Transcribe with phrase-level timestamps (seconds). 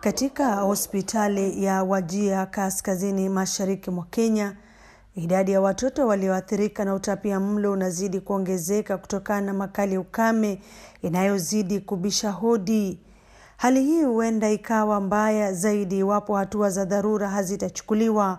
[0.00, 4.56] Katika hospitali ya Wajir kaskazini mashariki mwa Kenya,
[5.14, 10.62] idadi ya watoto walioathirika na utapia mlo unazidi kuongezeka kutokana na makali ukame
[11.02, 13.00] inayozidi kubisha hodi.
[13.56, 18.38] Hali hii huenda ikawa mbaya zaidi iwapo hatua za dharura hazitachukuliwa,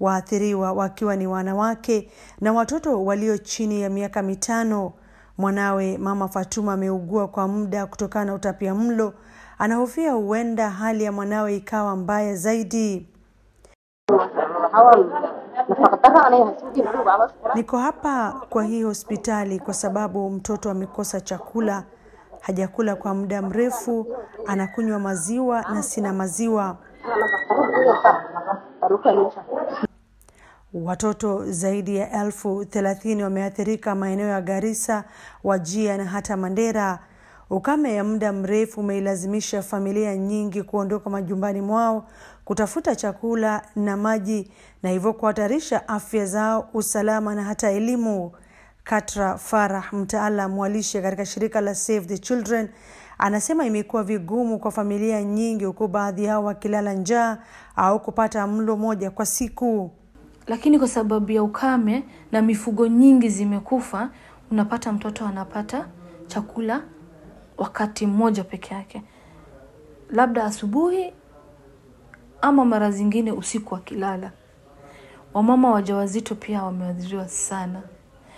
[0.00, 2.10] waathiriwa wakiwa ni wanawake
[2.40, 4.92] na watoto walio chini ya miaka mitano.
[5.38, 9.12] Mwanawe Mama Fatuma ameugua kwa muda kutokana na utapia mlo.
[9.58, 13.08] Anahofia huenda hali ya mwanawe ikawa mbaya zaidi.
[17.54, 21.84] Niko hapa kwa hii hospitali kwa sababu mtoto amekosa chakula,
[22.40, 24.06] hajakula kwa muda mrefu,
[24.46, 26.76] anakunywa maziwa na sina maziwa.
[30.74, 35.04] Watoto zaidi ya elfu thelathini wameathirika maeneo ya Garissa,
[35.44, 36.98] Wajir na hata Mandera.
[37.50, 42.06] Ukame ya muda mrefu umeilazimisha familia nyingi kuondoka majumbani mwao
[42.44, 44.50] kutafuta chakula na maji
[44.82, 48.32] na hivyo kuhatarisha afya zao, usalama na hata elimu.
[48.84, 52.68] Katra Farah, mtaalam wa lishe katika shirika la Save the Children,
[53.18, 57.38] anasema imekuwa vigumu kwa familia nyingi, huku baadhi yao wakilala njaa
[57.76, 59.90] au kupata mlo moja kwa siku.
[60.50, 64.10] Lakini kwa sababu ya ukame na mifugo nyingi zimekufa,
[64.50, 65.88] unapata mtoto anapata
[66.26, 66.82] chakula
[67.58, 69.02] wakati mmoja peke yake,
[70.10, 71.12] labda asubuhi
[72.42, 74.32] ama mara zingine usiku akilala.
[75.34, 77.80] Wamama wajawazito pia wameathiriwa sana,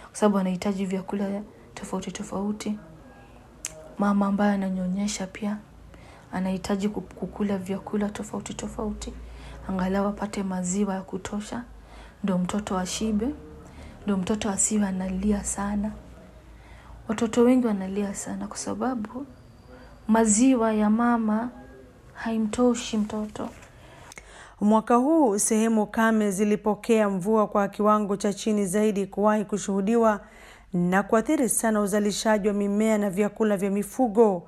[0.06, 1.42] kwa sababu wanahitaji vyakula
[1.74, 2.78] tofauti tofauti.
[3.98, 5.58] Mama ambaye ananyonyesha pia
[6.32, 9.12] anahitaji kukula vyakula tofauti tofauti,
[9.68, 11.64] angalau apate maziwa ya kutosha,
[12.24, 13.28] ndo mtoto ashibe,
[14.06, 15.90] ndo mtoto asiwe analia sana.
[17.08, 19.26] Watoto wengi wanalia sana kwa sababu
[20.08, 21.50] maziwa ya mama
[22.14, 23.48] haimtoshi mtoto.
[24.60, 30.20] Mwaka huu sehemu kame zilipokea mvua kwa kiwango cha chini zaidi kuwahi kushuhudiwa
[30.72, 34.42] na kuathiri sana uzalishaji wa mimea na vyakula vya mifugo.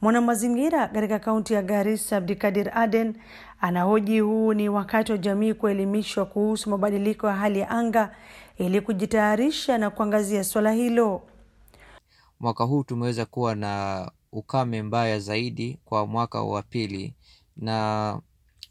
[0.00, 3.14] Mwanamazingira katika kaunti ya Garissa, Abdikadir Aden,
[3.60, 8.16] anahoji huu ni wakati wa jamii kuelimishwa kuhusu mabadiliko ya hali ya anga
[8.58, 11.22] ili kujitayarisha na kuangazia swala hilo.
[12.40, 17.14] Mwaka huu tumeweza kuwa na ukame mbaya zaidi kwa mwaka wa pili,
[17.56, 18.20] na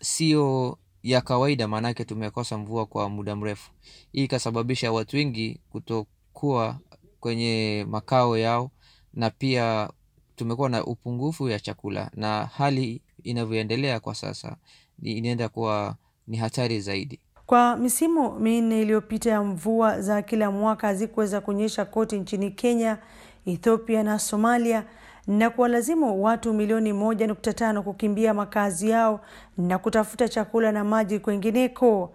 [0.01, 3.71] sio ya kawaida, maanake tumekosa mvua kwa muda mrefu.
[4.11, 6.79] Hii ikasababisha watu wengi kutokuwa
[7.19, 8.71] kwenye makao yao,
[9.13, 9.89] na pia
[10.39, 14.55] tumekuwa na upungufu ya chakula, na hali inavyoendelea kwa sasa
[15.03, 15.95] inaenda kuwa
[16.27, 17.19] ni hatari zaidi.
[17.45, 22.97] Kwa misimu minne iliyopita ya mvua za kila mwaka hazikuweza kunyesha kote nchini Kenya,
[23.45, 24.83] Ethiopia na Somalia
[25.27, 29.19] na kuwalazimu watu milioni moja nukta tano kukimbia makazi yao
[29.57, 32.11] na kutafuta chakula na maji kwengineko.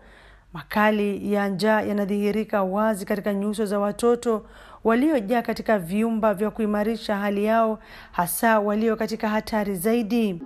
[0.55, 4.47] Makali ya njaa yanadhihirika wazi katika nyuso za watoto
[4.85, 7.79] waliojaa katika vyumba vya kuimarisha hali yao,
[8.13, 10.43] hasa walio katika hatari zaidi.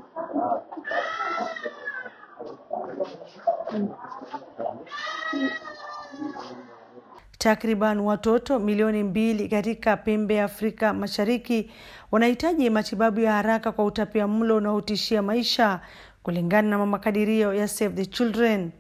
[7.39, 11.71] Takriban watoto milioni mbili katika pembe ya Afrika Mashariki
[12.11, 15.81] wanahitaji matibabu ya haraka kwa utapia mlo unaotishia maisha,
[16.23, 18.71] kulingana na makadirio ya Save the Children.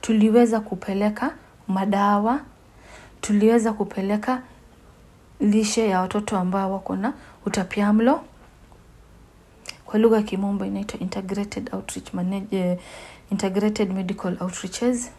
[0.00, 1.34] Tuliweza kupeleka
[1.68, 2.40] madawa,
[3.20, 4.42] tuliweza kupeleka
[5.40, 7.12] lishe ya watoto ambao wako na
[7.46, 8.20] utapiamlo.
[9.86, 12.78] kwa lugha ya kimombo inaitwa integrated outreach manage,
[13.32, 15.10] integrated medical outreaches.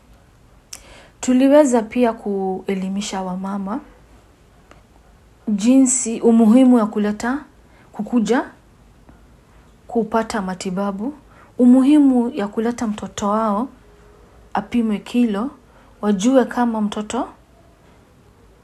[1.22, 3.80] Tuliweza pia kuelimisha wamama
[5.48, 7.44] jinsi umuhimu ya kuleta
[7.92, 8.46] kukuja
[9.88, 11.14] kupata matibabu,
[11.58, 13.68] umuhimu ya kuleta mtoto wao
[14.54, 15.52] apimwe kilo,
[16.02, 17.30] wajue kama mtoto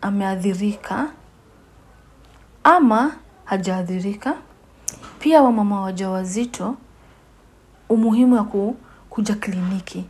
[0.01, 1.10] ameathirika
[2.63, 3.15] ama
[3.45, 4.36] hajaathirika.
[5.19, 6.75] Pia wamama wajawazito,
[7.89, 8.74] umuhimu wa
[9.10, 10.06] kuja kliniki.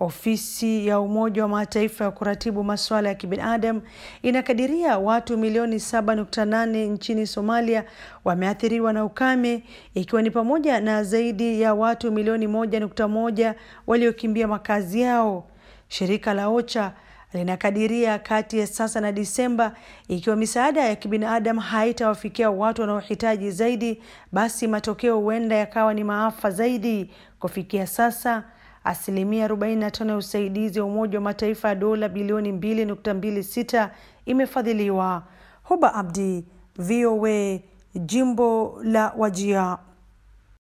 [0.00, 3.82] Ofisi ya Umoja wa Mataifa ya kuratibu masuala ya kibinadamu
[4.22, 7.84] inakadiria watu milioni 7.8 nchini Somalia
[8.24, 9.62] wameathiriwa na ukame,
[9.94, 13.54] ikiwa ni pamoja na zaidi ya watu milioni 1.1
[13.86, 15.44] waliokimbia makazi yao.
[15.88, 16.92] Shirika la OCHA
[17.32, 19.72] linakadiria kati ya sasa na Disemba,
[20.08, 24.02] ikiwa misaada ya kibinadamu haitawafikia watu wanaohitaji zaidi,
[24.32, 27.10] basi matokeo huenda yakawa ni maafa zaidi.
[27.40, 28.44] Kufikia sasa
[28.84, 33.88] asilimia 45 ya usaidizi wa Umoja wa Mataifa ya dola bilioni 2.26
[34.26, 35.22] imefadhiliwa.
[35.62, 36.44] Huba Abdi,
[36.76, 37.58] VOA,
[37.94, 39.78] jimbo la Wajia.